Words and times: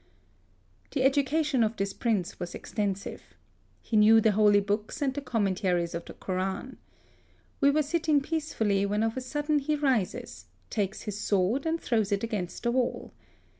THE 0.89 1.01
SUEZ 1.01 1.01
CANAL. 1.01 1.03
41 1.03 1.03
The 1.03 1.07
education 1.29 1.63
of 1.63 1.77
this 1.77 1.93
Prince 1.93 2.39
was 2.39 2.53
exten 2.55 2.97
sive. 2.97 3.21
He 3.81 3.95
knew 3.95 4.19
the 4.19 4.31
Holy 4.31 4.59
Books 4.59 4.99
and 4.99 5.13
the 5.13 5.21
Commentaries 5.21 5.93
of 5.93 6.05
the 6.05 6.13
Koran. 6.15 6.77
We 7.59 7.69
were 7.69 7.83
sitting 7.83 8.19
peacefully 8.19 8.83
when 8.87 9.03
of 9.03 9.15
a 9.15 9.21
sudden 9.21 9.59
he 9.59 9.75
rises, 9.75 10.45
takes 10.71 11.03
his 11.03 11.19
sword 11.19 11.67
and 11.67 11.79
throws 11.79 12.11
it 12.11 12.23
against 12.23 12.63
the 12.63 12.71
wall. 12.71 13.13